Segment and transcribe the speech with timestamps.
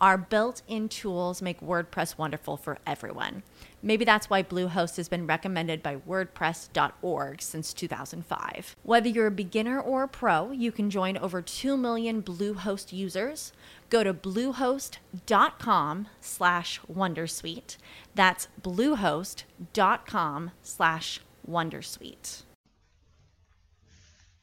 [0.00, 3.42] Our built in tools make WordPress wonderful for everyone.
[3.82, 8.76] Maybe that's why Bluehost has been recommended by WordPress.org since 2005.
[8.84, 13.52] Whether you're a beginner or a pro, you can join over 2 million Bluehost users.
[13.90, 17.76] Go to bluehost.com slash Wondersuite.
[18.14, 22.42] That's bluehost.com slash Wondersuite.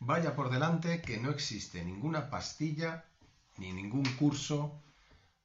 [0.01, 3.05] Vaya por delante que no existe ninguna pastilla
[3.57, 4.81] ni ningún curso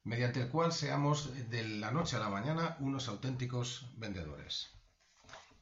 [0.03, 4.71] mediante el cual seamos de la noche a la mañana unos auténticos vendedores.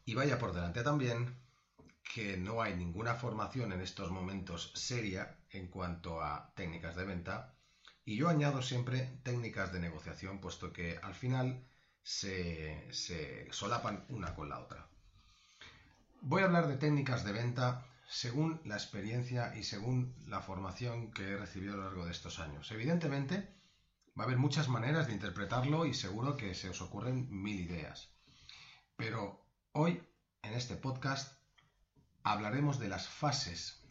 [0.05, 1.35] Y vaya por delante también
[2.13, 7.53] que no hay ninguna formación en estos momentos seria en cuanto a técnicas de venta
[8.05, 11.67] y yo añado siempre técnicas de negociación puesto que al final
[12.01, 14.87] se, se solapan una con la otra.
[16.21, 21.29] Voy a hablar de técnicas de venta según la experiencia y según la formación que
[21.29, 22.71] he recibido a lo largo de estos años.
[22.71, 23.47] Evidentemente,
[24.19, 28.09] Va a haber muchas maneras de interpretarlo y seguro que se os ocurren mil ideas.
[28.97, 30.03] Pero hoy,
[30.41, 31.39] en este podcast,
[32.23, 33.81] hablaremos de las fases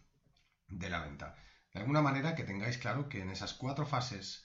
[0.68, 1.34] de la venta.
[1.72, 4.44] De alguna manera que tengáis claro que en esas cuatro fases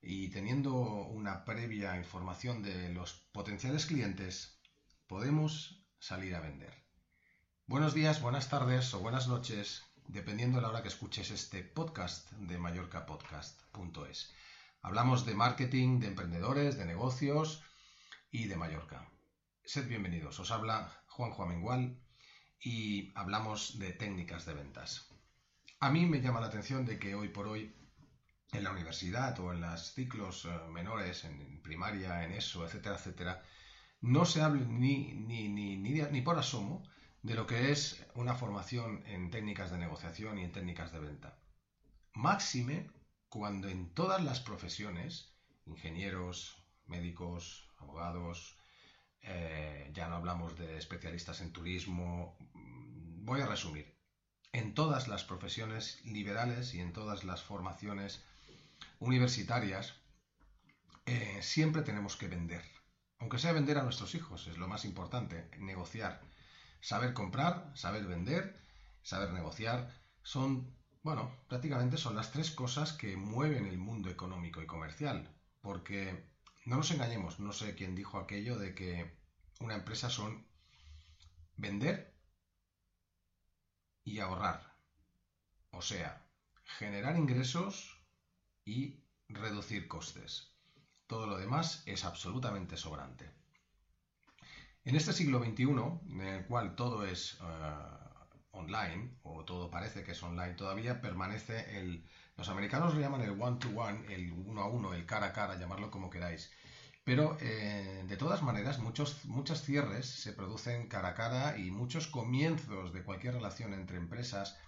[0.00, 4.60] y teniendo una previa información de los potenciales clientes,
[5.08, 6.86] podemos salir a vender.
[7.66, 12.30] Buenos días, buenas tardes o buenas noches, dependiendo de la hora que escuches este podcast
[12.34, 14.32] de mallorcapodcast.es.
[14.84, 17.62] Hablamos de marketing, de emprendedores, de negocios
[18.30, 19.08] y de Mallorca.
[19.64, 20.38] Sed bienvenidos.
[20.40, 21.98] Os habla Juanjo Amengual
[22.60, 25.08] y hablamos de técnicas de ventas.
[25.80, 27.74] A mí me llama la atención de que hoy por hoy
[28.52, 33.42] en la universidad o en los ciclos eh, menores, en primaria, en eso, etcétera, etcétera,
[34.02, 36.86] no se hable ni, ni, ni, ni, por asomo
[37.22, 41.38] de lo que es una formación en técnicas de negociación y en técnicas de venta.
[42.12, 42.90] Máxime
[43.34, 45.34] cuando en todas las profesiones,
[45.66, 46.56] ingenieros,
[46.86, 48.56] médicos, abogados,
[49.22, 53.92] eh, ya no hablamos de especialistas en turismo, mm, voy a resumir,
[54.52, 58.22] en todas las profesiones liberales y en todas las formaciones
[59.00, 59.96] universitarias,
[61.04, 62.62] eh, siempre tenemos que vender.
[63.18, 66.20] Aunque sea vender a nuestros hijos, es lo más importante, negociar.
[66.80, 68.56] Saber comprar, saber vender,
[69.02, 70.72] saber negociar, son
[71.04, 75.28] bueno, prácticamente son las tres cosas que mueven el mundo económico y comercial,
[75.60, 76.30] porque
[76.64, 79.14] no nos engañemos, no sé quién dijo aquello de que
[79.60, 80.46] una empresa son
[81.56, 82.16] vender
[84.02, 84.78] y ahorrar,
[85.72, 86.26] o sea,
[86.78, 88.02] generar ingresos
[88.64, 90.54] y reducir costes.
[91.06, 93.30] Todo lo demás es absolutamente sobrante.
[94.86, 98.04] En este siglo XXI, en el cual todo es eh,
[98.54, 102.04] online, o todo parece que es online todavía, permanece el...
[102.36, 105.90] Los americanos lo llaman el one-to-one, el uno a uno, el cara a cara, llamarlo
[105.90, 106.50] como queráis.
[107.04, 112.06] Pero eh, de todas maneras, muchos, muchos cierres se producen cara a cara y muchos
[112.06, 114.58] comienzos de cualquier relación entre empresas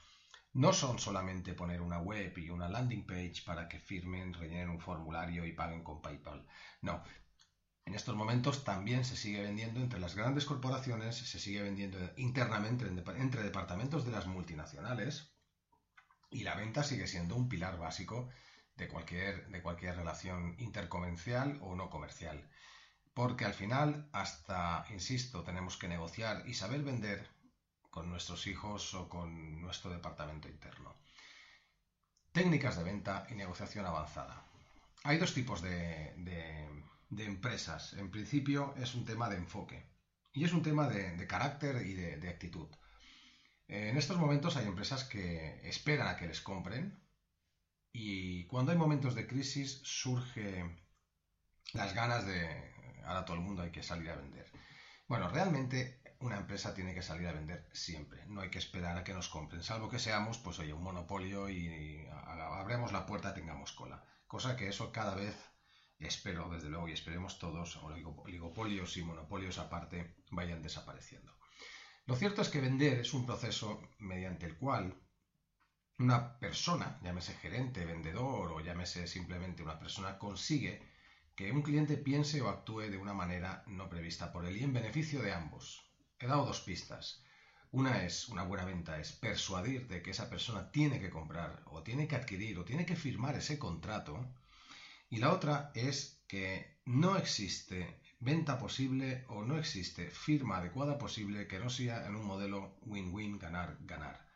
[0.52, 4.80] no son solamente poner una web y una landing page para que firmen, rellenen un
[4.80, 6.46] formulario y paguen con PayPal.
[6.82, 7.02] No,
[7.86, 12.84] en estos momentos también se sigue vendiendo entre las grandes corporaciones, se sigue vendiendo internamente
[12.84, 15.32] entre departamentos de las multinacionales
[16.28, 18.28] y la venta sigue siendo un pilar básico
[18.76, 22.50] de cualquier, de cualquier relación intercomercial o no comercial.
[23.14, 27.30] Porque al final, hasta, insisto, tenemos que negociar y saber vender
[27.88, 30.96] con nuestros hijos o con nuestro departamento interno.
[32.32, 34.44] Técnicas de venta y negociación avanzada.
[35.04, 36.68] Hay dos tipos de de
[37.10, 37.92] empresas.
[37.94, 39.84] En principio es un tema de enfoque
[40.32, 42.68] y es un tema de, carácter y de, actitud.
[43.68, 47.02] En estos momentos hay empresas que esperan a que les compren
[47.92, 50.86] y cuando hay momentos de crisis surge
[51.72, 52.74] las ganas de
[53.04, 54.46] ahora todo el mundo hay que salir a vender.
[55.08, 59.04] Bueno, realmente una empresa tiene que salir a vender siempre, no hay que esperar a
[59.04, 63.34] que nos compren, salvo que seamos, pues oye, un monopolio y, y abremos la puerta,
[63.34, 65.36] tengamos cola, cosa que eso cada vez
[65.98, 71.32] espero desde luego y esperemos todos, oligopolios y monopolios aparte, vayan desapareciendo.
[72.06, 74.94] Lo cierto es que vender es un proceso mediante el cual
[75.98, 80.82] una persona, llámese gerente, vendedor o llámese simplemente una persona, consigue
[81.34, 84.72] que un cliente piense o actúe de una manera no prevista por él y en
[84.72, 85.90] beneficio de ambos.
[86.18, 87.22] He dado dos pistas.
[87.72, 91.82] Una es, una buena venta es persuadir de que esa persona tiene que comprar o
[91.82, 94.32] tiene que adquirir o tiene que firmar ese contrato.
[95.08, 101.46] Y la otra es que no existe venta posible o no existe firma adecuada posible
[101.46, 104.26] que no sea en un modelo win-win, ganar-ganar.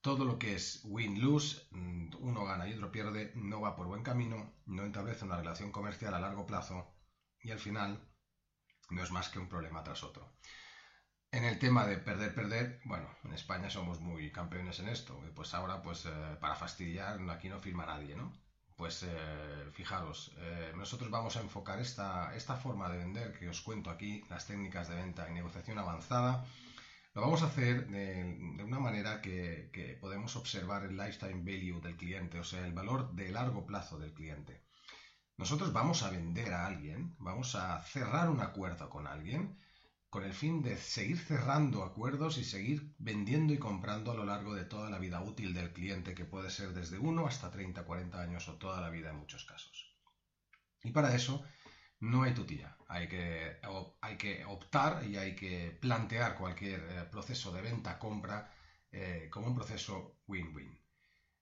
[0.00, 4.02] Todo lo que es win-lose, mm, uno gana y otro pierde, no va por buen
[4.02, 6.94] camino, no establece una relación comercial a largo plazo
[7.40, 8.00] y al final
[8.90, 10.36] no es más que un problema tras otro.
[11.32, 15.20] En el tema de perder, perder, bueno, en España somos muy campeones en esto.
[15.34, 18.32] Pues ahora, pues eh, para fastidiar, aquí no firma nadie, ¿no?
[18.76, 23.62] Pues eh, fijaros, eh, nosotros vamos a enfocar esta, esta forma de vender que os
[23.62, 26.44] cuento aquí, las técnicas de venta y negociación avanzada,
[27.14, 31.96] lo vamos a hacer de, una manera que, que, podemos observar el lifetime value del
[31.96, 34.62] cliente, o sea, el valor de largo plazo del cliente.
[35.38, 39.58] Nosotros vamos a vender a alguien, vamos a cerrar un acuerdo con alguien,
[40.16, 44.54] con el fin de seguir cerrando acuerdos y seguir vendiendo y comprando a lo largo
[44.54, 48.18] de toda la vida útil del cliente, que puede ser desde 1 hasta 30, 40
[48.18, 49.94] años o toda la vida en muchos casos.
[50.82, 51.44] Y para eso
[52.00, 53.60] no hay tutilla, hay que,
[54.00, 58.50] hay que optar y hay que plantear cualquier eh, proceso de venta-compra
[58.90, 60.80] eh, como un proceso win-win.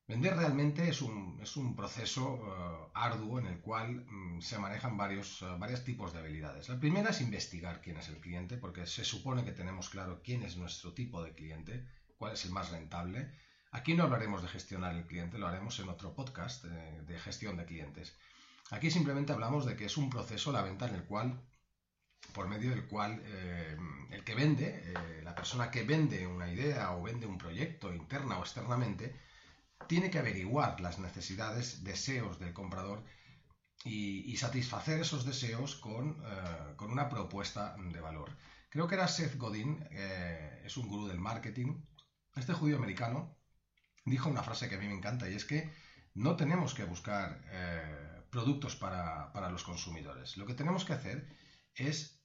[0.07, 4.97] Vender realmente es un, es un proceso eh, arduo en el cual mm, se manejan
[4.97, 6.69] varios, uh, varios tipos de habilidades.
[6.69, 10.43] La primera es investigar quién es el cliente, porque se supone que tenemos claro quién
[10.43, 11.87] es nuestro tipo de cliente,
[12.19, 13.33] cuál es el más rentable.
[13.71, 17.57] Aquí no hablaremos de gestionar el cliente, lo haremos en otro podcast de, de gestión
[17.57, 18.15] de clientes.
[18.71, 21.41] Aquí simplemente hablamos de que es un proceso, la venta, en el cual
[22.33, 23.77] por medio del cual eh,
[24.11, 28.39] el que vende, eh, la persona que vende una idea o vende un proyecto interna
[28.39, 29.15] o externamente,
[29.87, 33.05] tiene que averiguar las necesidades, deseos del comprador
[33.85, 38.37] y, satisfacer esos deseos eh, con, una propuesta de valor.
[38.71, 41.85] Creo que era Seth Godin, eh, es un gurú del marketing.
[42.35, 43.37] Este judío americano
[44.05, 45.71] dijo una frase que a mí me encanta y es que
[46.15, 50.37] no tenemos que buscar eh, productos para, para, los consumidores.
[50.37, 51.29] Lo que tenemos que hacer
[51.75, 52.21] es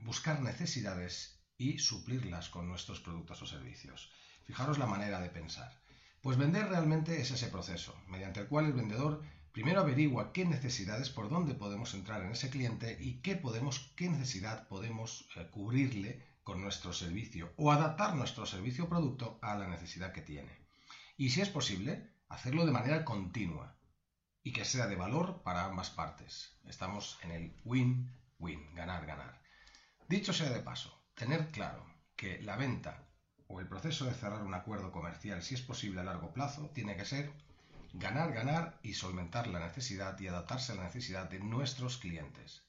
[0.00, 4.10] buscar necesidades y suplirlas con nuestros productos o servicios.
[4.44, 5.83] Fijaros la manera de pensar.
[6.24, 9.22] Pues vender realmente es ese proceso, mediante el cual el vendedor
[9.52, 14.08] primero averigua qué necesidades, por dónde podemos entrar en ese cliente y qué, podemos, qué
[14.08, 19.68] necesidad podemos eh, cubrirle con nuestro servicio o adaptar nuestro servicio o producto a la
[19.68, 20.66] necesidad que tiene.
[21.18, 23.76] Y si es posible, hacerlo de manera continua
[24.42, 26.58] y que sea de valor para ambas partes.
[26.64, 29.42] Estamos en el win-win, ganar-ganar.
[30.08, 31.84] Dicho sea de paso, tener claro
[32.16, 33.04] que la venta
[33.54, 36.96] o el proceso de cerrar un acuerdo comercial, si es posible a largo plazo, tiene
[36.96, 37.30] que ser
[37.92, 42.64] ganar, ganar y solventar la necesidad y adaptarse a la necesidad de nuestros clientes.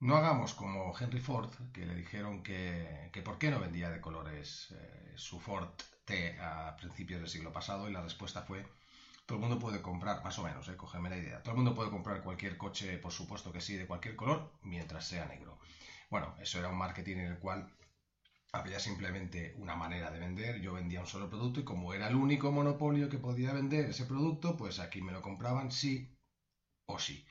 [0.00, 4.68] No hagamos como Henry Ford, que le dijeron que, por qué no vendía de colores
[4.72, 5.70] eh, su Ford
[6.04, 8.66] T a principios del siglo pasado y la respuesta fue
[9.24, 11.74] todo el mundo puede comprar, más o menos, eh, cógeme la idea, todo el mundo
[11.74, 15.58] puede comprar cualquier coche, por supuesto que sí, de cualquier color, mientras sea negro.
[16.10, 17.72] Bueno, eso era un marketing en el cual
[18.54, 22.14] había simplemente una manera de vender, yo vendía un solo producto y como era el
[22.14, 26.16] único monopolio que podía vender ese producto, pues aquí me lo compraban sí
[26.86, 27.26] o sí.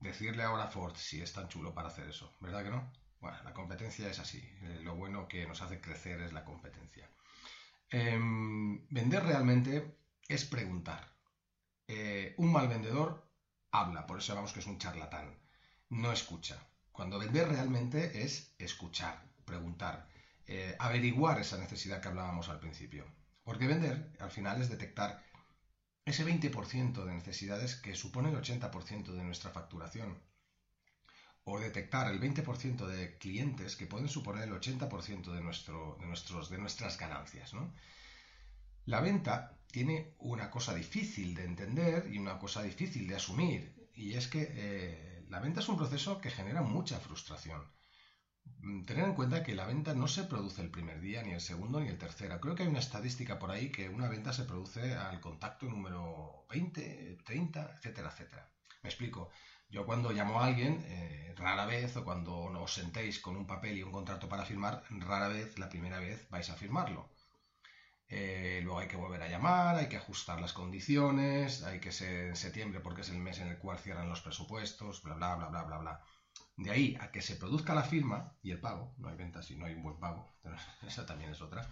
[0.00, 2.92] Decirle ahora a Ford si es tan chulo para hacer eso, ¿verdad que no?
[3.20, 7.08] Bueno, la competencia es así, eh, lo bueno que nos hace crecer es la competencia.
[7.90, 9.96] Em, vender realmente
[10.28, 11.08] es preguntar.
[11.86, 13.30] Eh, un mal vendedor
[13.70, 15.38] habla, por eso sabemos que es un charlatán,
[15.90, 16.66] no escucha.
[16.90, 20.15] Cuando vender realmente es escuchar, preguntar.
[20.48, 23.04] Eh, averiguar esa necesidad que hablábamos al principio.
[23.42, 25.22] Porque vender, al final, es detectar
[26.04, 30.22] ese 20% de necesidades que supone el 80% de nuestra facturación.
[31.44, 36.58] O detectar el 20% de clientes que pueden suponer el 80% de, de, nuestros, de
[36.58, 37.52] nuestras ganancias.
[38.84, 43.90] La venta tiene una cosa difícil de entender y una cosa difícil de asumir.
[43.94, 47.75] Y es que eh, la venta es un proceso que genera mucha frustración.
[48.60, 51.40] Mm, tener en cuenta que la venta no se produce el primer día, ni el
[51.40, 52.40] segundo, ni el tercero.
[52.40, 56.44] Creo que hay una estadística por ahí que una venta se produce al contacto número
[56.50, 58.48] 20, 30, etcétera, etcétera.
[58.82, 59.30] Me explico.
[59.68, 63.76] Yo cuando llamo a alguien, eh, rara vez, o cuando os sentéis con un papel
[63.78, 67.10] y un contrato para firmar, rara vez, la primera vez, vais a firmarlo.
[68.08, 72.28] eh, luego hay que volver a llamar, hay que ajustar las condiciones, hay que ser
[72.28, 75.48] en septiembre porque es el mes en el cual cierran los presupuestos, bla, bla, bla,
[75.48, 76.00] bla, bla, bla.
[76.56, 79.56] De ahí a que se produzca la firma y el pago, no hay venta si
[79.56, 80.32] no hay un buen pago,
[80.86, 81.68] esa también es otra,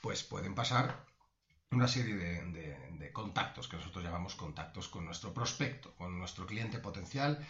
[0.00, 1.04] pues pueden pasar
[1.72, 7.46] una serie de, contactos que nosotros llamamos contactos con nuestro prospecto, con nuestro cliente potencial,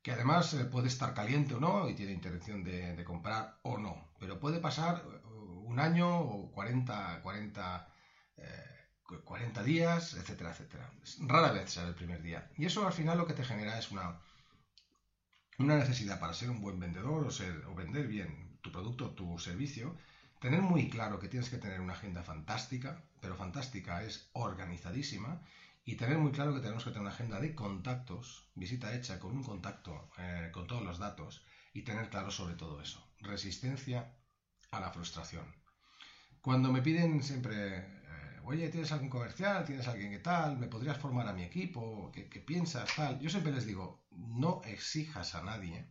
[0.00, 4.12] que además eh, puede estar caliente o no y tiene intención de, comprar o no,
[4.18, 7.88] pero puede pasar eh, un año o 40, 40,
[9.24, 10.90] 40 días, etcétera, etcétera.
[11.20, 12.50] Rara vez será el primer día.
[12.56, 14.18] Y eso al final lo que te genera es una,
[15.58, 19.10] una necesidad para ser un buen vendedor o, ser, o vender bien tu producto o
[19.10, 19.96] tu servicio,
[20.40, 25.42] tener muy claro que tienes que tener una agenda fantástica, pero fantástica es organizadísima,
[25.84, 29.32] y tener muy claro que tenemos que tener una agenda de contactos, visita hecha con
[29.32, 33.04] un contacto, eh, con todos los datos, y tener claro sobre todo eso.
[33.18, 34.14] Resistencia
[34.70, 35.44] a la frustración.
[36.40, 38.01] Cuando me piden siempre
[38.44, 39.64] oye, ¿tienes algún comercial?
[39.64, 40.58] ¿Tienes alguien que tal?
[40.58, 42.10] ¿Me podrías formar a mi equipo?
[42.12, 42.88] ¿Qué, piensas?
[42.94, 43.18] Tal.
[43.20, 45.90] Yo siempre les digo, no exijas a nadie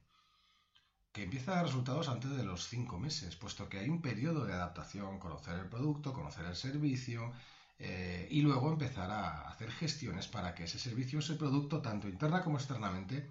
[1.12, 4.46] que empiece a dar resultados antes de los cinco meses, puesto que hay un periodo
[4.46, 7.34] de adaptación, conocer el producto, conocer el servicio
[7.80, 12.42] eh, y luego empezar a hacer gestiones para que ese servicio, ese producto, tanto interna
[12.42, 13.30] como externamente,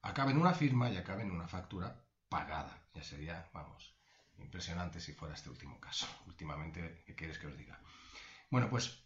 [0.00, 2.82] acabe en una firma y acabe en una factura pagada.
[2.94, 3.94] Ya sería, vamos,
[4.38, 6.06] impresionante si fuera este último caso.
[6.26, 7.78] Últimamente, ¿qué quieres que os diga?
[8.52, 9.02] Bueno, pues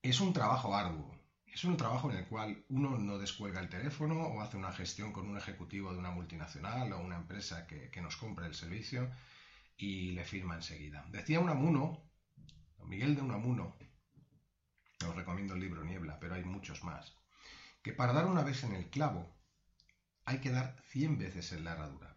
[0.00, 1.14] es un trabajo arduo.
[1.46, 5.12] Es un trabajo en el cual uno no descuelga el teléfono o hace una gestión
[5.12, 9.12] con un ejecutivo de una multinacional o una empresa que, nos compre el servicio
[9.76, 11.04] y le firma enseguida.
[11.10, 12.02] Decía Unamuno,
[12.86, 13.76] Miguel de Unamuno,
[15.06, 17.18] os recomiendo el libro Niebla, pero hay muchos más,
[17.82, 19.36] que para dar una vez en el clavo
[20.24, 22.13] hay que dar 100 veces en la herradura.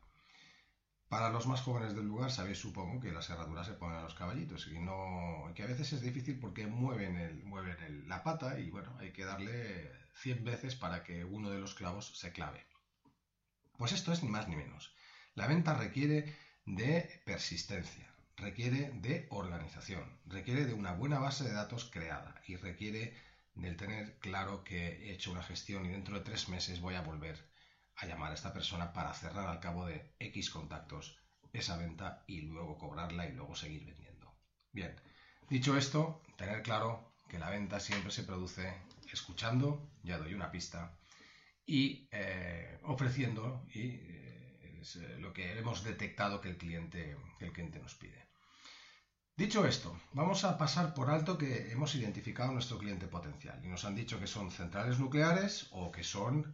[1.10, 4.14] Para los más jóvenes del lugar, sabéis, supongo, que las herraduras se ponen a los
[4.14, 8.70] caballitos y no, que a veces es difícil porque mueven, el, mueven la pata y
[8.70, 12.66] bueno, hay que darle 100 veces para que uno de los clavos se clave.
[13.78, 14.94] Pues esto es ni más ni menos.
[15.36, 16.36] La venta requiere
[16.66, 23.16] de persistencia, requiere de organización, requiere de una buena base de datos creada y requiere
[23.56, 27.02] del tener claro que he hecho una gestión y dentro de tres meses voy a
[27.02, 27.48] volver
[27.98, 31.18] a llamar a esta persona para cerrar al cabo de X contactos
[31.54, 34.36] esa venta y luego cobrarla y luego seguir vendiendo.
[34.72, 34.96] Bien,
[35.50, 38.74] dicho esto, tener claro que la venta siempre se produce
[39.12, 40.98] escuchando, ya doy una pista,
[41.66, 47.52] y eh, ofreciendo y eh, eh, lo que hemos detectado que el, cliente, que el
[47.52, 48.28] cliente nos pide.
[49.36, 53.86] Dicho esto, vamos a pasar por alto que hemos identificado nuestro cliente potencial y nos
[53.86, 56.52] han dicho que son centrales nucleares o que son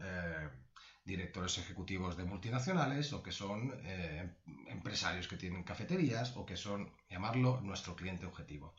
[1.06, 6.92] directores ejecutivos de multinacionales o que son eh, empresarios que tienen cafeterías o que son,
[7.10, 8.76] llamarlo, nuestro cliente objetivo.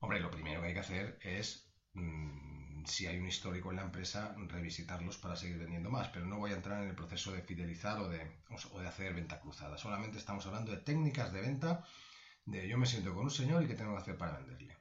[0.00, 3.82] Hombre, lo primero que hay que hacer es, mm, si hay un histórico en la
[3.82, 7.42] empresa, revisitarlos para seguir vendiendo más, pero no voy a entrar en el proceso de
[7.42, 8.42] fidelizar o de,
[8.72, 9.76] o de hacer venta cruzada.
[9.78, 11.84] Solamente estamos hablando de técnicas de venta,
[12.46, 14.76] de yo me siento con un señor y qué tengo que hacer para venderle.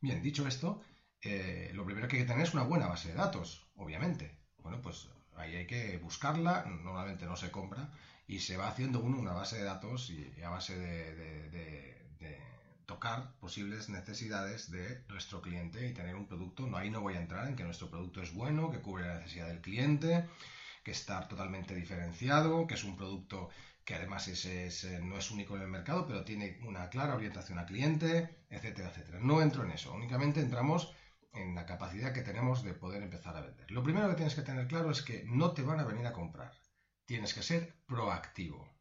[0.00, 0.82] Bien, dicho esto,
[1.22, 4.38] eh, lo primero que hay que tener es una buena base de datos, obviamente.
[4.58, 7.90] Bueno, pues Ahí hay que buscarla, normalmente no se compra
[8.26, 11.96] y se va haciendo uno una base de datos y a base de,
[12.86, 16.68] tocar posibles necesidades de nuestro cliente y tener un producto.
[16.68, 19.18] No, ahí no voy a entrar en que nuestro producto es bueno, que cubre la
[19.18, 20.24] necesidad del cliente,
[20.84, 23.50] que está totalmente diferenciado, que es un producto
[23.84, 27.66] que además eh, no es único en el mercado, pero tiene una clara orientación al
[27.66, 29.18] cliente, etcétera, etcétera.
[29.20, 30.92] No entro en eso, únicamente entramos
[31.36, 33.70] en la capacidad que tenemos de poder empezar a vender.
[33.70, 36.12] Lo primero que tienes que tener claro es que no te van a venir a
[36.12, 36.52] comprar.
[37.04, 38.76] Tienes que ser proactivo.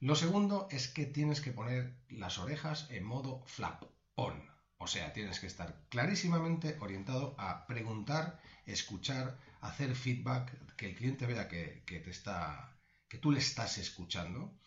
[0.00, 3.84] Lo segundo es que tienes que poner las orejas en modo flap
[4.16, 4.50] on.
[4.76, 11.26] O sea, tienes que estar clarísimamente orientado a preguntar, escuchar, hacer feedback, que el cliente
[11.26, 12.76] vea que, te está,
[13.08, 14.58] que tú le estás escuchando.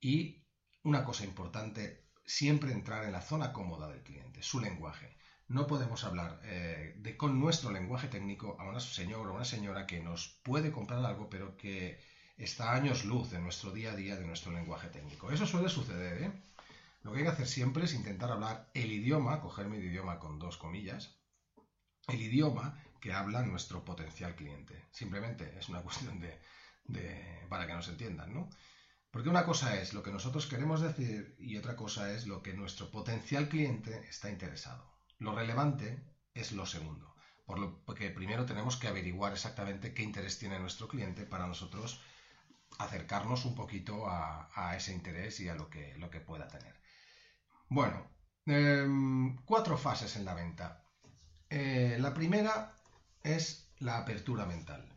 [0.00, 0.46] Y
[0.82, 5.16] una cosa importante, siempre entrar en la zona cómoda del cliente, su lenguaje
[5.48, 9.86] no podemos hablar eh, de, con nuestro lenguaje técnico a una señora o una señora
[9.86, 12.00] que nos puede comprar algo, pero que
[12.36, 15.30] está años luz en nuestro día a día de nuestro lenguaje técnico.
[15.30, 16.32] Eso suele suceder, ¿eh?
[17.02, 20.40] Lo que hay que hacer siempre es intentar hablar el idioma, cogerme el idioma con
[20.40, 21.16] dos comillas,
[22.08, 24.86] el idioma que habla nuestro potencial cliente.
[24.90, 26.40] Simplemente es una cuestión de,
[26.84, 28.50] de para que nos entiendan, ¿no?
[29.12, 32.52] Porque una cosa es lo que nosotros queremos decir y otra cosa es lo que
[32.52, 34.95] nuestro potencial cliente está interesado.
[35.18, 36.04] Lo relevante
[36.34, 40.88] es lo segundo, por lo que primero tenemos que averiguar exactamente qué interés tiene nuestro
[40.88, 42.00] cliente para nosotros
[42.78, 46.74] acercarnos un poquito a, ese interés y a lo que, pueda tener.
[47.68, 50.80] Bueno, Em, cuatro fases en la venta.
[51.50, 52.72] Eh, la primera
[53.22, 54.88] es la apertura mental.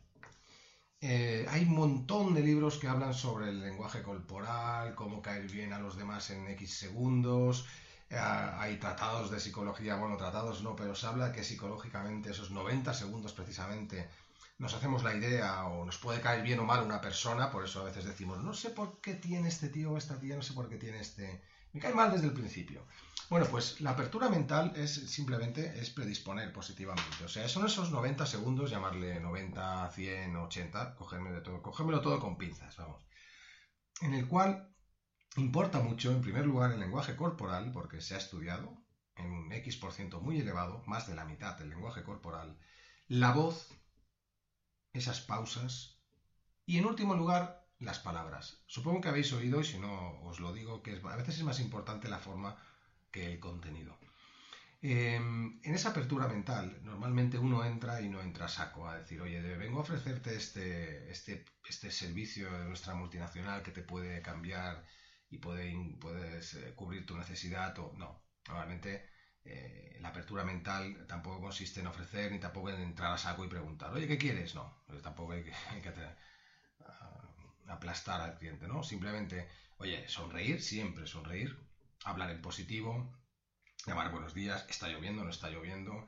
[1.02, 5.74] Eh, hay un montón de libros que hablan sobre el lenguaje corporal, cómo caer bien
[5.74, 7.66] a los demás en X segundos.
[8.10, 12.94] Eh, hay tratados de psicología, bueno, tratados no, pero se habla que psicológicamente esos 90
[12.94, 14.10] segundos precisamente
[14.58, 17.82] nos hacemos la idea o nos puede caer bien o mal una persona, por eso
[17.82, 20.54] a veces decimos, no sé por qué tiene este tío o esta tía, no sé
[20.54, 21.42] por qué tiene este...
[21.72, 22.84] Me cae mal desde el principio.
[23.30, 27.24] Bueno, pues la apertura mental es simplemente es predisponer positivamente.
[27.24, 32.20] O sea, son esos 90 segundos, llamarle 90, 100, 80, cogerme de todo, cogérmelo todo
[32.20, 33.06] con pinzas, vamos.
[34.02, 34.69] En el cual
[35.40, 38.78] importa mucho, en primer lugar, el lenguaje corporal, porque se ha estudiado
[39.16, 42.58] en un X% muy elevado, más de la mitad del lenguaje corporal,
[43.08, 43.70] la voz,
[44.94, 46.00] esas pausas
[46.66, 48.64] y, en último lugar, las palabras.
[48.68, 51.60] Supongo que habéis oído, y si no os lo digo, que a veces es más
[51.60, 52.58] importante la forma
[53.12, 53.98] que el contenido.
[54.82, 59.20] Em, en esa apertura mental, normalmente uno entra y no entra a saco a decir,
[59.22, 64.86] oye, vengo a ofrecerte este, este, este servicio de nuestra multinacional que te puede cambiar
[65.30, 68.22] y puede, puedes eh, cubrir tu necesidad o no.
[68.48, 69.06] Normalmente
[69.46, 73.48] eh, la apertura mental tampoco consiste en ofrecer ni tampoco en entrar a saco y
[73.48, 74.56] preguntar, oye, ¿qué quieres?
[74.56, 75.54] No, pues tampoco hay que,
[77.68, 78.84] aplastar al cliente, ¿no?
[78.84, 81.56] Simplemente, oye, sonreír, siempre sonreír,
[82.04, 83.16] hablar en positivo,
[83.86, 86.08] llamar buenos días, está lloviendo, no está lloviendo,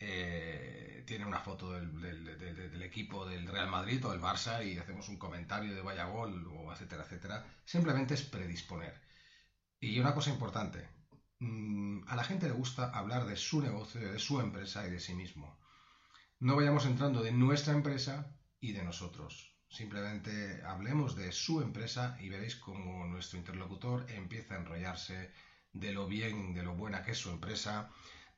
[0.00, 5.18] eh, tiene una foto del, equipo del Real Madrid o del Barça y hacemos un
[5.18, 7.46] comentario de vaya gol o etcétera, etcétera.
[7.64, 8.98] Simplemente es predisponer.
[9.78, 10.88] Y una cosa importante,
[11.38, 15.00] mm, a la gente le gusta hablar de su negocio, de su empresa y de
[15.00, 15.60] sí mismo.
[16.38, 19.54] No vayamos entrando de nuestra empresa y de nosotros.
[19.68, 25.32] Simplemente hablemos de su empresa y veréis cómo nuestro interlocutor empieza a enrollarse
[25.72, 27.90] de lo bien, de lo buena que es su empresa,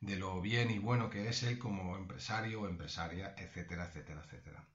[0.03, 4.69] de lo bien y bueno que es él como empresario o empresaria, etcétera, etcétera, etcétera.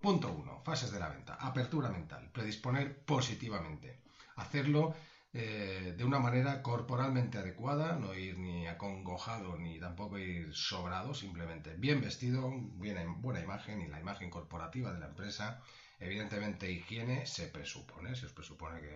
[0.00, 1.34] Punto uno, fases de la venta.
[1.34, 4.02] Apertura mental, predisponer positivamente.
[4.36, 4.94] Hacerlo
[5.32, 11.74] eh, de una manera corporalmente adecuada, no ir ni acongojado ni tampoco ir sobrado, simplemente
[11.74, 15.60] bien vestido, bien, buena imagen y la imagen corporativa de la empresa
[15.98, 18.92] Evidentemente, higiene se presupone, se os presupone que,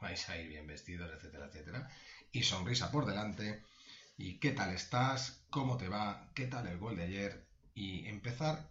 [0.00, 1.88] vais a ir bien vestidos, etcétera, etcétera.
[2.32, 3.62] Y sonrisa por delante.
[4.22, 7.44] Y qué tal estás, cómo te va, qué tal el gol de ayer.
[7.74, 8.70] Y empezar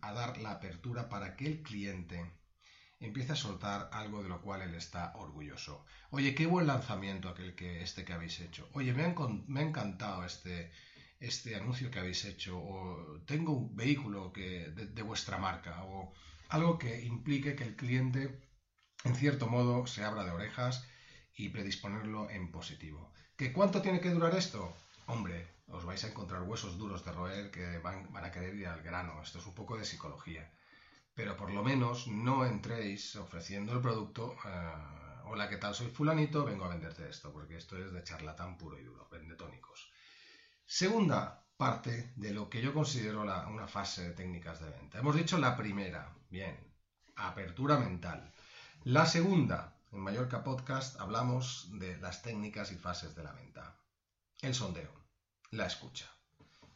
[0.00, 2.24] a dar la apertura para que el cliente
[2.98, 5.84] empiece a soltar algo de lo cual él está orgulloso.
[6.08, 8.66] Oye, qué buen lanzamiento aquel que este que habéis hecho.
[8.72, 10.72] Oye, me ha, encantado este,
[11.20, 12.58] este anuncio que habéis hecho.
[12.58, 15.84] O tengo un vehículo que, de vuestra marca.
[15.84, 16.14] O
[16.48, 18.40] algo que implique que el cliente,
[19.04, 20.88] en cierto modo, se abra de orejas
[21.34, 23.12] y predisponerlo en positivo.
[23.38, 24.74] ¿Que cuánto tiene que durar esto?
[25.06, 28.82] Hombre, os vais a encontrar huesos duros de roer que van, a querer ir al
[28.82, 29.22] grano.
[29.22, 30.50] Esto es un poco de psicología.
[31.14, 34.34] Pero por lo menos no entréis ofreciendo el producto.
[34.44, 35.72] Eh, Hola, ¿qué tal?
[35.72, 39.36] Soy fulanito, vengo a venderte esto, porque esto es de charlatán puro y duro, vende
[39.36, 39.88] tónicos.
[40.66, 44.98] Segunda parte de lo que yo considero una fase de técnicas de venta.
[44.98, 46.58] Hemos dicho la primera, bien,
[47.14, 48.32] apertura mental.
[48.82, 53.80] La segunda, en Mallorca Podcast hablamos de las técnicas y fases de la venta.
[54.42, 54.92] El sondeo,
[55.50, 56.06] la escucha.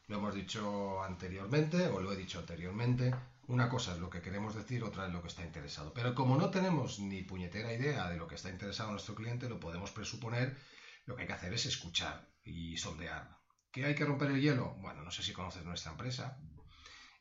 [0.07, 3.15] Lo hemos dicho anteriormente, o lo he dicho anteriormente,
[3.47, 5.93] una cosa es lo que queremos decir, otra es lo que está interesado.
[5.93, 9.61] Pero como no tenemos ni puñetera idea de lo que está interesado nuestro cliente, lo
[9.61, 10.57] podemos presuponer,
[11.05, 14.75] lo que hay que hacer es escuchar y sondear ¿Que hay que romper el hielo?
[14.81, 16.39] Bueno, no sé si conoces nuestra empresa.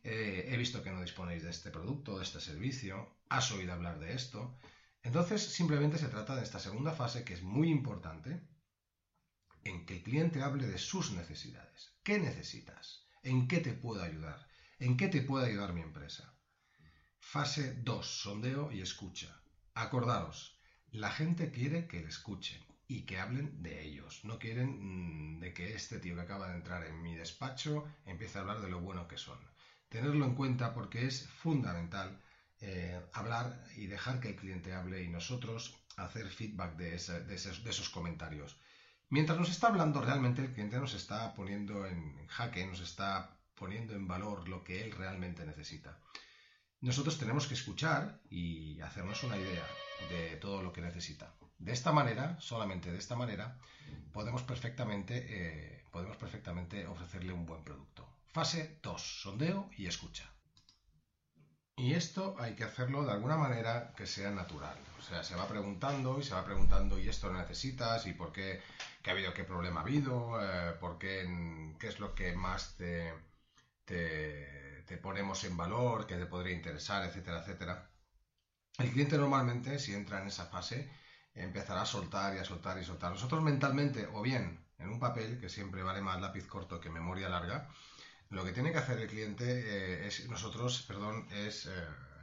[0.03, 3.21] Eh, he visto que no disponéis de este producto, de este servicio.
[3.29, 4.57] Has oído hablar de esto.
[5.03, 8.47] Entonces, simplemente se trata de esta segunda fase que es muy importante,
[9.63, 11.93] en que el cliente hable de sus necesidades.
[12.03, 13.07] ¿Qué necesitas?
[13.23, 14.47] ¿En qué te puedo ayudar?
[14.79, 16.33] ¿En qué te puede ayudar mi empresa?
[17.19, 19.41] Fase 2, sondeo y escucha.
[19.73, 20.59] Acordaros,
[20.91, 24.25] la gente quiere que le escuchen y que hablen de ellos.
[24.25, 28.37] No quieren mm, de que este tío que acaba de entrar en mi despacho empiece
[28.37, 29.39] a hablar de lo bueno que son.
[29.87, 32.21] Tenerlo en cuenta porque es fundamental
[32.61, 38.59] eh, hablar y dejar que el cliente hable y nosotros hacer feedback de, esos, comentarios.
[39.09, 43.93] Mientras nos está hablando, realmente el cliente nos está poniendo en jaque, nos está poniendo
[43.93, 45.99] en valor lo que él realmente necesita.
[46.81, 49.67] Nosotros tenemos que escuchar y hacernos una idea
[50.09, 51.35] de todo lo que necesita.
[51.57, 53.57] De esta manera, solamente de esta manera,
[54.13, 58.07] podemos perfectamente, eh, podemos perfectamente ofrecerle un buen producto.
[58.27, 60.31] Fase 2, sondeo y escucha.
[61.81, 64.77] Y esto hay que hacerlo de alguna manera que sea natural.
[64.99, 68.05] O sea, se va preguntando y se va preguntando, ¿y esto lo necesitas?
[68.05, 68.61] ¿Y por qué?
[69.01, 69.33] ¿Qué ha habido?
[69.33, 70.39] ¿Qué problema ha habido?
[70.39, 71.27] Eh, ¿Por qué?
[71.79, 73.11] ¿Qué es lo que más te,
[73.85, 76.05] te, ponemos en valor?
[76.05, 77.03] ¿Qué te podría interesar?
[77.03, 77.89] Etcétera, etcétera.
[78.77, 80.87] El cliente normalmente, si entra en esa fase,
[81.33, 83.11] empezará a soltar y a soltar y soltar.
[83.11, 87.27] Nosotros mentalmente, o bien en un papel, que siempre vale más lápiz corto que memoria
[87.27, 87.69] larga,
[88.31, 91.69] lo que tiene que hacer el cliente eh, es, nosotros, perdón, es eh,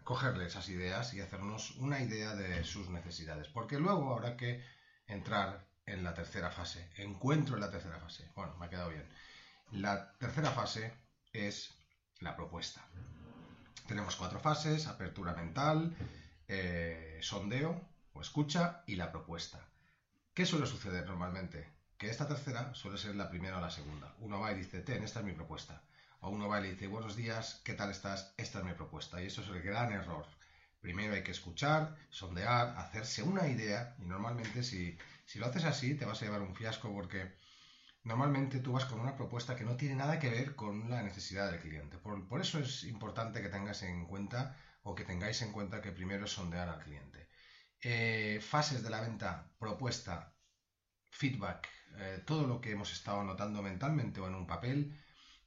[0.05, 3.49] cogerle esas ideas y hacernos una idea de sus necesidades.
[3.49, 4.64] Porque luego habrá que
[5.07, 6.90] entrar en la tercera fase.
[6.97, 8.31] Encuentro en la tercera fase.
[8.35, 9.07] Bueno, me ha quedado bien.
[9.71, 10.94] La tercera fase
[11.33, 11.75] es
[12.21, 12.87] la propuesta.
[13.87, 15.94] Tenemos cuatro fases, apertura mental,
[16.47, 19.68] eh, sondeo o escucha y la propuesta.
[20.33, 21.78] ¿Qué suele suceder normalmente?
[21.98, 24.14] Que esta tercera suele ser la primera o la segunda.
[24.20, 25.82] Uno va y dice, ten, esta es mi propuesta
[26.20, 28.34] o uno va y le dice, buenos días, ¿qué tal estás?
[28.37, 29.22] Esta es mi propuesta.
[29.22, 30.26] Y eso es el gran error.
[30.80, 35.94] Primero hay que escuchar, sondear, hacerse una idea y normalmente si, si lo haces así
[35.94, 37.32] te vas a llevar un fiasco porque
[38.04, 41.50] normalmente tú vas con una propuesta que no tiene nada que ver con la necesidad
[41.50, 41.98] del cliente.
[41.98, 46.24] Por, eso es importante que tengas en cuenta o que tengáis en cuenta que primero
[46.24, 47.28] es sondear al cliente.
[47.80, 50.34] Eh, fases de la venta, propuesta,
[51.11, 54.94] feedback, eh, todo lo que hemos estado anotando mentalmente o en un papel,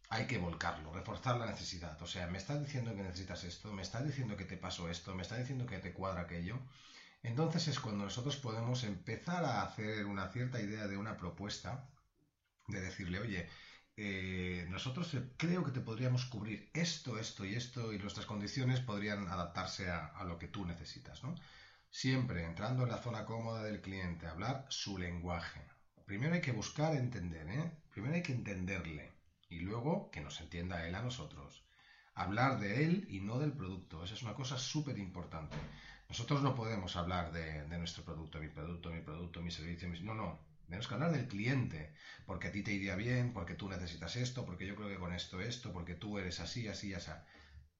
[0.09, 2.01] hay que volcarlo, reforzar la necesidad.
[2.01, 5.15] O sea, me estás diciendo que necesitas esto, me estás diciendo que te pasó esto,
[5.15, 6.59] me estás diciendo que te cuadra aquello.
[7.23, 11.89] Entonces es cuando nosotros podemos empezar a hacer una cierta idea de una propuesta,
[12.67, 13.49] de decirle, oye,
[13.95, 19.27] eh, nosotros creo que te podríamos cubrir esto, esto y esto, y nuestras condiciones podrían
[19.29, 21.35] adaptarse a, a lo que tú necesitas, ¿no?
[21.89, 25.61] Siempre entrando en la zona cómoda del cliente, hablar su lenguaje.
[26.11, 27.71] Primero hay que buscar entender, ¿eh?
[27.89, 29.13] Primero hay que entenderle
[29.47, 31.63] y luego que nos entienda él a nosotros.
[32.13, 34.03] Hablar de él y no del producto.
[34.03, 35.55] Esa es una cosa súper importante.
[36.09, 39.87] Nosotros no podemos hablar de, nuestro producto, mi producto, mi producto, mi servicio.
[40.03, 40.45] No, no.
[40.65, 41.93] Tenemos que hablar del cliente.
[42.25, 45.13] Porque a ti te iría bien, porque tú necesitas esto, porque yo creo que con
[45.13, 47.11] esto, esto, porque tú eres así, así, así.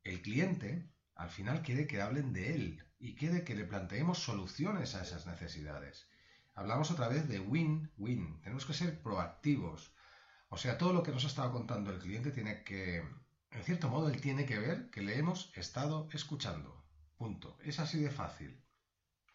[0.06, 4.96] El cliente al final quiere que hablen de él y quiere que le planteemos soluciones
[4.96, 6.08] a esas necesidades.
[6.54, 8.42] Hablamos otra vez de win-win.
[8.42, 9.94] Tenemos que ser proactivos.
[10.50, 12.98] O sea, todo lo que nos ha estado contando el cliente tiene que,
[13.52, 16.86] en cierto modo, él tiene que ver que le hemos estado escuchando.
[17.16, 17.58] Punto.
[17.64, 18.62] Es así de fácil.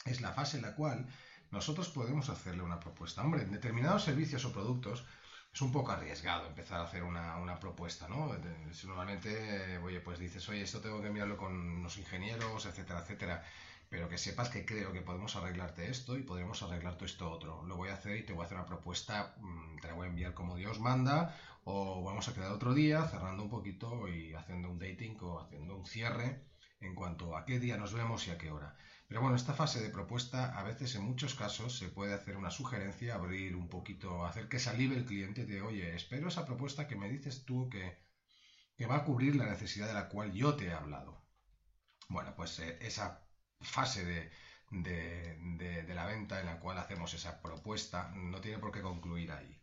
[0.04, 1.08] Es la fase en la cual
[1.50, 3.22] nosotros podemos hacerle una propuesta.
[3.22, 5.04] Hombre, en determinados servicios o productos
[5.52, 8.36] es un poco arriesgado empezar a hacer una, propuesta, ¿no?
[8.84, 13.42] Normalmente, oye, pues dices, oye, esto tengo que mirarlo con los ingenieros, etcétera, etcétera
[13.88, 17.64] pero que sepas que creo que podemos arreglarte esto y podremos arreglarte esto otro.
[17.64, 20.06] Lo voy a hacer y te voy a hacer una propuesta, mm, te la voy
[20.06, 24.34] a enviar como Dios manda, o vamos a quedar otro día cerrando un poquito y
[24.34, 26.46] haciendo un dating o haciendo un cierre
[26.80, 28.76] en cuanto a qué día nos vemos y a qué hora.
[29.08, 32.50] Pero bueno, esta fase de propuesta a veces en muchos casos se puede hacer una
[32.50, 36.96] sugerencia, abrir un poquito, hacer que salive el cliente y oye, espero esa propuesta que
[36.96, 37.98] me dices tú que,
[38.76, 41.24] que va a cubrir la necesidad de la cual yo te he hablado.
[42.08, 43.25] Bueno, pues eh, esa
[43.60, 44.04] fase
[44.70, 49.60] de, la venta en la cual hacemos esa propuesta no tiene por qué concluir ahí.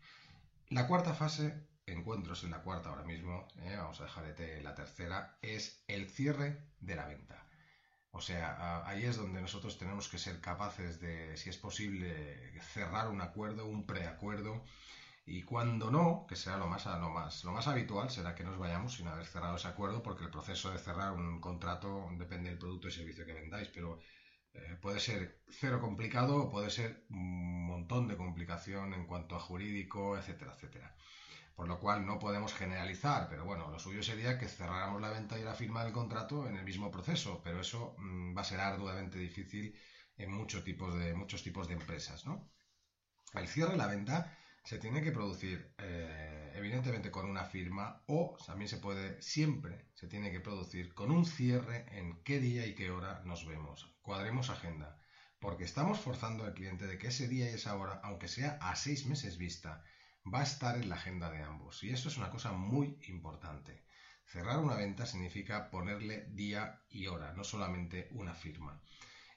[0.70, 4.76] La cuarta fase, encuentros en la cuarta ahora mismo, eh, vamos a dejar de la
[4.76, 7.46] tercera, es el cierre de la venta.
[8.12, 13.10] O sea, ahí es donde nosotros tenemos que ser capaces de, si es posible, cerrar
[13.10, 14.64] un acuerdo, un preacuerdo.
[15.26, 18.58] Y cuando no, que será lo más, lo, más, lo más habitual, será que nos
[18.58, 22.60] vayamos sin haber cerrado ese acuerdo, porque el proceso de cerrar un contrato depende del
[22.60, 24.00] producto y servicio que vendáis, pero
[24.54, 29.40] eh, puede ser cero complicado o puede ser un montón de complicación en cuanto a
[29.40, 30.96] jurídico, etcétera, etcétera.
[31.56, 35.40] Por lo cual no podemos generalizar, pero bueno, lo suyo sería que cerráramos la venta
[35.40, 38.60] y la firma del contrato en el mismo proceso, pero eso mm, va a ser
[38.60, 39.74] arduamente difícil
[40.18, 42.52] en muchos tipos de, muchos tipos de empresas, ¿no?
[43.34, 48.38] El cierre de la venta se tiene que producir eh, evidentemente con una firma o
[48.46, 52.74] también se puede, siempre se tiene que producir con un cierre en qué día y
[52.74, 53.94] qué hora nos vemos.
[54.02, 54.98] Cuadremos agenda,
[55.40, 58.76] porque estamos forzando al cliente de que ese día y esa hora, aunque sea a
[58.78, 59.84] seis meses vista,
[60.34, 61.84] va a estar en la agenda de ambos.
[61.84, 63.84] Y eso es una cosa muy importante.
[64.26, 68.82] Cerrar una venta significa ponerle día y hora, no solamente una firma.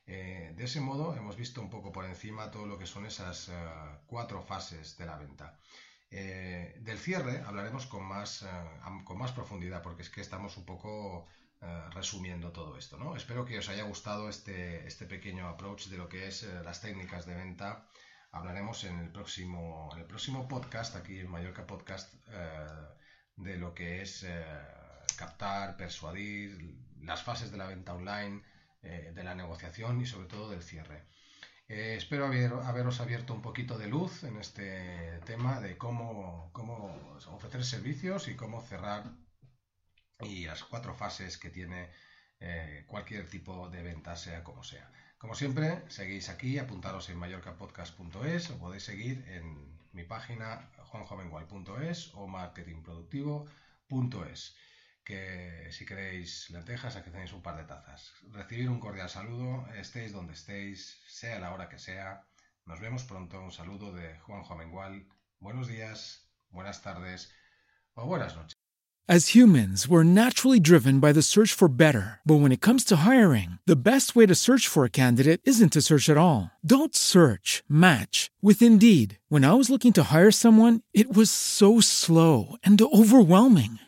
[0.07, 3.49] Eh, de ese modo hemos visto un poco por encima todo lo que son esas
[3.49, 3.53] eh,
[4.07, 5.59] cuatro fases de la venta.
[6.11, 8.47] Eh, del cierre hablaremos con más,
[9.05, 11.27] con más profundidad porque es que estamos un poco
[11.91, 12.97] resumiendo todo esto.
[12.97, 13.17] ¿no?
[13.17, 17.27] Espero que os haya gustado este, este pequeño approach de lo que es las técnicas
[17.27, 17.89] de venta.
[18.31, 22.15] Hablaremos en el próximo, en el próximo podcast, aquí en Mallorca Podcast,
[23.37, 24.25] de lo que es
[25.17, 28.43] captar, persuadir, las fases de la venta online,
[28.87, 31.05] eh, de la negociación y sobre todo del cierre.
[31.69, 36.95] Eh, espero haberos abierto un poquito de luz en este tema de cómo, cómo
[37.33, 39.17] ofrecer servicios y cómo cerrar
[40.21, 41.91] y las cuatro fases que tiene
[42.39, 44.89] eh, cualquier tipo de venta, sea como sea.
[45.19, 52.29] Como siempre, seguís aquí, apuntaros en mallorcapodcast.es o podéis seguir en mi página juanjovengual.es o
[52.29, 54.57] marketingproductivo.es
[55.07, 58.13] que si queréis lentejas, aquí tenéis un par de tazas.
[58.33, 62.27] Recibir un cordial saludo, estéis donde estéis, sea la hora que sea.
[62.67, 63.41] Nos vemos pronto.
[63.41, 65.07] Un saludo de Juan Jovengual.
[65.39, 67.31] Buenos días, buenas tardes
[67.95, 68.57] o buenas noches.
[69.09, 72.19] As humans, we're naturally driven by the search for better.
[72.27, 75.73] But when it comes to hiring, the best way to search for a candidate isn't
[75.75, 76.51] to search at all.
[76.67, 79.21] Don't search, match with Indeed.
[79.29, 83.79] When I was looking to hire someone, it was so slow and overwhelming.